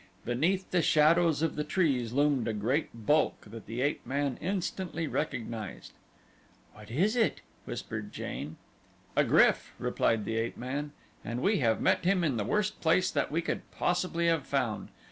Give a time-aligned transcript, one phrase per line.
[0.25, 5.05] Beneath the shadows of the trees loomed a great bulk that the ape man instantly
[5.05, 5.93] recognized.
[6.73, 8.57] "What is it?" whispered Jane.
[9.15, 10.91] "A GRYF," replied the ape man,
[11.23, 14.89] "and we have met him in the worst place that we could possibly have found.